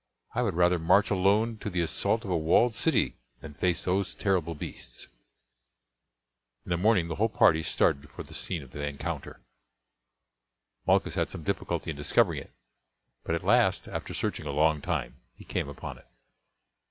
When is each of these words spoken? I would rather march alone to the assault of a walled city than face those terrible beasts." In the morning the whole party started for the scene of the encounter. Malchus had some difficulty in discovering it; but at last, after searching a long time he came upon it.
I 0.33 0.41
would 0.41 0.55
rather 0.55 0.79
march 0.79 1.11
alone 1.11 1.59
to 1.59 1.69
the 1.69 1.81
assault 1.81 2.25
of 2.25 2.31
a 2.31 2.35
walled 2.35 2.73
city 2.73 3.19
than 3.41 3.53
face 3.53 3.83
those 3.83 4.15
terrible 4.15 4.55
beasts." 4.55 5.05
In 6.65 6.71
the 6.71 6.77
morning 6.77 7.07
the 7.07 7.17
whole 7.17 7.29
party 7.29 7.61
started 7.61 8.09
for 8.09 8.23
the 8.23 8.33
scene 8.33 8.63
of 8.63 8.71
the 8.71 8.81
encounter. 8.83 9.41
Malchus 10.87 11.13
had 11.13 11.29
some 11.29 11.43
difficulty 11.43 11.91
in 11.91 11.97
discovering 11.97 12.39
it; 12.39 12.51
but 13.23 13.35
at 13.35 13.43
last, 13.43 13.87
after 13.87 14.11
searching 14.11 14.47
a 14.47 14.51
long 14.51 14.81
time 14.81 15.17
he 15.35 15.43
came 15.45 15.69
upon 15.69 15.99
it. 15.99 16.07